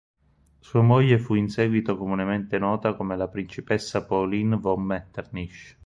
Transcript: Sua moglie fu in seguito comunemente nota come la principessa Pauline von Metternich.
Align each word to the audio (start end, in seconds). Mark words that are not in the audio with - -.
Sua 0.59 0.81
moglie 0.81 1.19
fu 1.19 1.35
in 1.35 1.47
seguito 1.47 1.95
comunemente 1.95 2.57
nota 2.57 2.95
come 2.95 3.15
la 3.15 3.27
principessa 3.27 4.03
Pauline 4.03 4.55
von 4.57 4.81
Metternich. 4.81 5.77